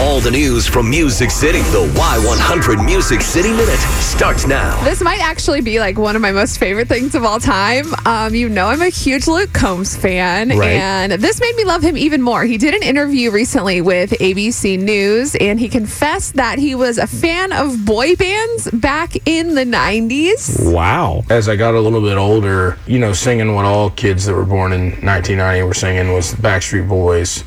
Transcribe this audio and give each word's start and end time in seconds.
All 0.00 0.18
the 0.18 0.30
news 0.30 0.66
from 0.66 0.88
Music 0.88 1.30
City. 1.30 1.58
The 1.58 1.86
Y100 1.94 2.82
Music 2.84 3.20
City 3.20 3.50
Minute 3.50 3.78
starts 4.00 4.46
now. 4.46 4.82
This 4.82 5.02
might 5.02 5.20
actually 5.20 5.60
be 5.60 5.78
like 5.78 5.98
one 5.98 6.16
of 6.16 6.22
my 6.22 6.32
most 6.32 6.58
favorite 6.58 6.88
things 6.88 7.14
of 7.14 7.22
all 7.22 7.38
time. 7.38 7.84
Um, 8.06 8.34
you 8.34 8.48
know, 8.48 8.68
I'm 8.68 8.80
a 8.80 8.88
huge 8.88 9.26
Luke 9.26 9.52
Combs 9.52 9.94
fan, 9.94 10.48
Right. 10.56 10.70
and 10.70 11.12
this 11.12 11.38
made 11.40 11.54
me 11.54 11.64
love 11.64 11.82
him 11.82 11.98
even 11.98 12.22
more. 12.22 12.44
He 12.44 12.56
did 12.56 12.74
an 12.74 12.82
interview 12.82 13.30
recently 13.30 13.82
with 13.82 14.12
ABC 14.20 14.78
News, 14.78 15.34
and 15.36 15.60
he 15.60 15.68
confessed 15.68 16.34
that 16.36 16.58
he 16.58 16.74
was 16.74 16.96
a 16.96 17.06
fan 17.06 17.52
of 17.52 17.84
boy 17.84 18.16
bands 18.16 18.70
back 18.70 19.16
in 19.28 19.54
the 19.54 19.64
90s. 19.66 20.72
Wow. 20.72 21.24
as 21.28 21.46
I 21.48 21.56
got 21.56 21.74
a 21.74 21.80
little 21.80 22.00
bit 22.00 22.16
older, 22.16 22.78
you 22.86 22.98
know, 22.98 23.12
singing 23.12 23.54
what 23.54 23.66
all 23.66 23.90
kids 23.90 24.24
that 24.24 24.34
were 24.34 24.46
born 24.46 24.72
in 24.72 24.92
1990 25.04 25.62
were 25.62 25.74
singing 25.74 26.12
was 26.14 26.32
Backstreet 26.34 26.88
Boys 26.88 27.44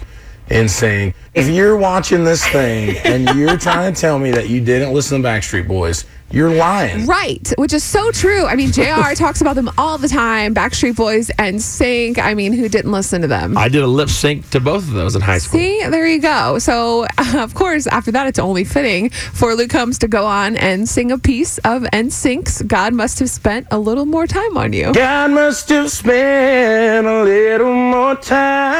and 0.53 0.69
saying, 0.69 1.13
if 1.33 1.47
you're 1.49 1.75
watching 1.75 2.23
this 2.23 2.45
thing 2.47 2.97
and 2.97 3.27
you're 3.37 3.57
trying 3.57 3.93
to 3.93 3.99
tell 3.99 4.19
me 4.19 4.31
that 4.31 4.49
you 4.49 4.61
didn't 4.61 4.93
listen 4.93 5.21
to 5.21 5.27
Backstreet 5.27 5.67
Boys, 5.67 6.05
you're 6.33 6.51
lying. 6.51 7.05
Right, 7.05 7.53
which 7.59 7.73
is 7.73 7.83
so 7.83 8.11
true. 8.11 8.45
I 8.45 8.55
mean, 8.55 8.71
JR 8.71 9.13
talks 9.15 9.41
about 9.41 9.55
them 9.55 9.69
all 9.77 9.99
the 9.99 10.07
time 10.07 10.55
Backstreet 10.55 10.95
Boys 10.95 11.29
NSYNC. 11.37 12.17
I 12.17 12.33
mean, 12.33 12.53
who 12.53 12.67
didn't 12.67 12.91
listen 12.91 13.21
to 13.21 13.27
them? 13.27 13.55
I 13.55 13.69
did 13.69 13.83
a 13.83 13.87
lip 13.87 14.09
sync 14.09 14.49
to 14.49 14.59
both 14.59 14.87
of 14.87 14.93
those 14.93 15.15
in 15.15 15.21
high 15.21 15.37
school. 15.37 15.59
See, 15.59 15.85
there 15.87 16.07
you 16.07 16.19
go. 16.19 16.57
So, 16.57 17.05
of 17.35 17.53
course, 17.53 17.85
after 17.85 18.11
that, 18.13 18.27
it's 18.27 18.39
only 18.39 18.63
fitting 18.63 19.11
for 19.11 19.53
Luke 19.53 19.69
Combs 19.69 19.99
to 19.99 20.07
go 20.07 20.25
on 20.25 20.55
and 20.57 20.89
sing 20.89 21.11
a 21.11 21.19
piece 21.19 21.59
of 21.59 21.83
NSYNC's 21.83 22.63
God 22.63 22.93
Must 22.95 23.19
Have 23.19 23.29
Spent 23.29 23.67
a 23.69 23.77
Little 23.77 24.05
More 24.05 24.25
Time 24.25 24.57
on 24.57 24.73
You. 24.73 24.91
God 24.93 25.31
must 25.31 25.69
have 25.69 25.91
spent 25.91 27.05
a 27.05 27.23
little 27.23 27.73
more 27.73 28.15
time 28.15 28.72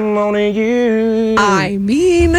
on 0.00 0.54
you. 0.54 1.34
I 1.38 1.76
mean, 1.78 2.36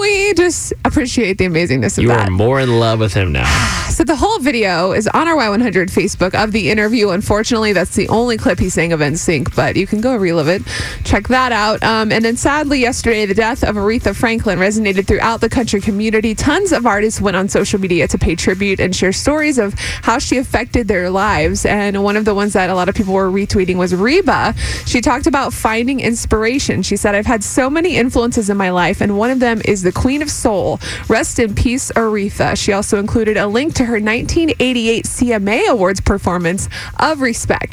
we 0.00 0.34
just 0.34 0.72
appreciate 0.84 1.38
the 1.38 1.46
amazingness 1.46 1.98
of 1.98 2.02
You 2.02 2.08
that? 2.08 2.28
are 2.28 2.30
more 2.30 2.60
in 2.60 2.78
love 2.78 3.00
with 3.00 3.14
him 3.14 3.32
now. 3.32 3.46
So 3.96 4.04
the 4.04 4.16
whole 4.16 4.38
video 4.40 4.92
is 4.92 5.08
on 5.08 5.26
our 5.26 5.34
Y100 5.36 5.86
Facebook 5.86 6.34
of 6.34 6.52
the 6.52 6.68
interview. 6.68 7.08
Unfortunately, 7.10 7.72
that's 7.72 7.94
the 7.96 8.06
only 8.10 8.36
clip 8.36 8.58
he 8.58 8.68
sang 8.68 8.92
of 8.92 9.00
NSYNC, 9.00 9.56
but 9.56 9.74
you 9.74 9.86
can 9.86 10.02
go 10.02 10.14
relive 10.16 10.48
it. 10.48 10.60
Check 11.04 11.28
that 11.28 11.50
out. 11.50 11.82
Um, 11.82 12.12
and 12.12 12.22
then 12.22 12.36
sadly, 12.36 12.78
yesterday, 12.80 13.24
the 13.24 13.32
death 13.32 13.64
of 13.64 13.74
Aretha 13.76 14.14
Franklin 14.14 14.58
resonated 14.58 15.06
throughout 15.06 15.40
the 15.40 15.48
country 15.48 15.80
community. 15.80 16.34
Tons 16.34 16.72
of 16.72 16.84
artists 16.84 17.22
went 17.22 17.38
on 17.38 17.48
social 17.48 17.80
media 17.80 18.06
to 18.08 18.18
pay 18.18 18.34
tribute 18.34 18.80
and 18.80 18.94
share 18.94 19.12
stories 19.14 19.56
of 19.56 19.72
how 20.02 20.18
she 20.18 20.36
affected 20.36 20.88
their 20.88 21.08
lives. 21.08 21.64
And 21.64 22.04
one 22.04 22.18
of 22.18 22.26
the 22.26 22.34
ones 22.34 22.52
that 22.52 22.68
a 22.68 22.74
lot 22.74 22.90
of 22.90 22.94
people 22.94 23.14
were 23.14 23.30
retweeting 23.30 23.76
was 23.76 23.94
Reba. 23.94 24.52
She 24.84 25.00
talked 25.00 25.26
about 25.26 25.54
finding 25.54 26.00
inspiration. 26.00 26.82
She 26.82 26.96
said, 26.98 27.14
I've 27.14 27.24
had 27.24 27.42
so 27.42 27.70
many 27.70 27.96
influences 27.96 28.50
in 28.50 28.58
my 28.58 28.68
life, 28.68 29.00
and 29.00 29.16
one 29.16 29.30
of 29.30 29.40
them 29.40 29.62
is 29.64 29.85
the 29.86 29.92
Queen 29.92 30.20
of 30.20 30.30
Soul. 30.30 30.80
Rest 31.08 31.38
in 31.38 31.54
peace, 31.54 31.92
Aretha. 31.92 32.56
She 32.56 32.72
also 32.72 32.98
included 32.98 33.36
a 33.36 33.46
link 33.46 33.74
to 33.74 33.84
her 33.84 34.00
1988 34.00 35.04
CMA 35.04 35.68
Awards 35.68 36.00
performance 36.00 36.68
of 36.98 37.20
Respect. 37.20 37.72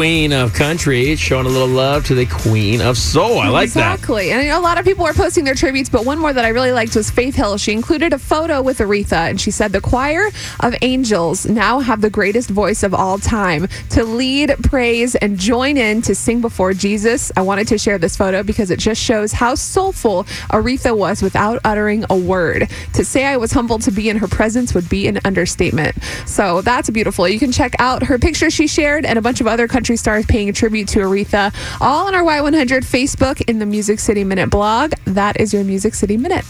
Queen 0.00 0.32
of 0.32 0.54
country 0.54 1.14
showing 1.14 1.44
a 1.44 1.48
little 1.50 1.68
love 1.68 2.06
to 2.06 2.14
the 2.14 2.24
queen 2.24 2.80
of 2.80 2.96
soul. 2.96 3.38
I 3.38 3.48
like 3.48 3.70
that. 3.72 3.96
exactly. 3.96 4.30
And 4.30 4.48
a 4.48 4.58
lot 4.58 4.78
of 4.78 4.86
people 4.86 5.04
were 5.04 5.12
posting 5.12 5.44
their 5.44 5.54
tributes, 5.54 5.90
but 5.90 6.06
one 6.06 6.18
more 6.18 6.32
that 6.32 6.42
I 6.42 6.48
really 6.48 6.72
liked 6.72 6.96
was 6.96 7.10
Faith 7.10 7.34
Hill. 7.34 7.58
She 7.58 7.72
included 7.72 8.14
a 8.14 8.18
photo 8.18 8.62
with 8.62 8.78
Aretha, 8.78 9.28
and 9.28 9.38
she 9.38 9.50
said, 9.50 9.72
The 9.72 9.80
choir 9.82 10.30
of 10.60 10.74
angels 10.80 11.44
now 11.44 11.80
have 11.80 12.00
the 12.00 12.08
greatest 12.08 12.48
voice 12.48 12.82
of 12.82 12.94
all 12.94 13.18
time 13.18 13.68
to 13.90 14.02
lead, 14.02 14.54
praise, 14.62 15.16
and 15.16 15.38
join 15.38 15.76
in 15.76 16.00
to 16.00 16.14
sing 16.14 16.40
before 16.40 16.72
Jesus. 16.72 17.30
I 17.36 17.42
wanted 17.42 17.68
to 17.68 17.76
share 17.76 17.98
this 17.98 18.16
photo 18.16 18.42
because 18.42 18.70
it 18.70 18.78
just 18.78 19.02
shows 19.02 19.32
how 19.32 19.54
soulful 19.54 20.24
Aretha 20.48 20.96
was 20.96 21.22
without 21.22 21.60
uttering 21.62 22.06
a 22.08 22.16
word. 22.16 22.70
To 22.94 23.04
say 23.04 23.26
I 23.26 23.36
was 23.36 23.52
humbled 23.52 23.82
to 23.82 23.90
be 23.90 24.08
in 24.08 24.16
her 24.16 24.28
presence 24.28 24.72
would 24.72 24.88
be 24.88 25.08
an 25.08 25.20
understatement. 25.26 26.02
So 26.24 26.62
that's 26.62 26.88
beautiful. 26.88 27.28
You 27.28 27.38
can 27.38 27.52
check 27.52 27.74
out 27.78 28.04
her 28.04 28.18
picture 28.18 28.48
she 28.48 28.66
shared 28.66 29.04
and 29.04 29.18
a 29.18 29.22
bunch 29.22 29.42
of 29.42 29.46
other 29.46 29.68
country 29.68 29.89
stars 29.96 30.26
paying 30.26 30.52
tribute 30.52 30.88
to 30.88 31.00
Aretha, 31.00 31.54
all 31.80 32.06
on 32.06 32.14
our 32.14 32.22
Y100 32.22 32.84
Facebook 32.84 33.42
in 33.48 33.58
the 33.58 33.66
Music 33.66 34.00
City 34.00 34.24
Minute 34.24 34.50
blog. 34.50 34.92
That 35.04 35.40
is 35.40 35.52
your 35.52 35.64
Music 35.64 35.94
City 35.94 36.16
Minute. 36.16 36.44